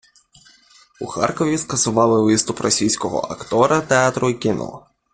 [1.01, 4.85] У Харкові скасували виступ російського актора театру і кіно.